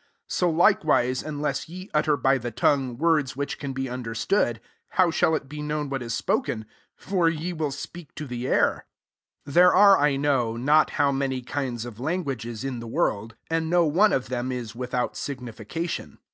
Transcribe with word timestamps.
9 0.00 0.06
So 0.28 0.48
likewise, 0.50 1.22
unless 1.22 1.68
ye 1.68 1.90
utter 1.92 2.16
by 2.16 2.38
the 2.38 2.50
tongue, 2.50 2.96
words 2.96 3.36
which 3.36 3.58
can 3.58 3.74
be 3.74 3.86
un 3.86 4.02
derstood, 4.02 4.56
how 4.92 5.10
shall 5.10 5.34
it 5.34 5.46
be 5.46 5.60
known 5.60 5.90
what 5.90 6.02
is 6.02 6.14
spoken? 6.14 6.64
for 6.96 7.28
ye 7.28 7.52
will 7.52 7.70
speak 7.70 8.14
to 8.14 8.26
the 8.26 8.48
air. 8.48 8.86
10 9.44 9.52
There 9.52 9.74
are 9.74 9.98
I 9.98 10.16
know 10.16 10.56
not 10.56 10.92
how 10.92 11.12
many 11.12 11.42
kinds 11.42 11.84
of 11.84 12.00
languages 12.00 12.62
b 12.62 12.70
the 12.78 12.86
world; 12.86 13.34
and 13.50 13.68
no 13.68 13.84
one 13.84 14.14
["of 14.14 14.30
them*] 14.30 14.50
is 14.50 14.74
without 14.74 15.18
signification. 15.18 16.16